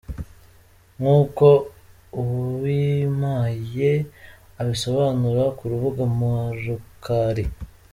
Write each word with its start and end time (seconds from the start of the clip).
Nk’uko 0.97 1.45
Uwimpaye 2.19 3.91
abisobanura 4.61 5.43
ku 5.57 5.63
rubuga 5.71 6.03
murukali. 6.17 7.43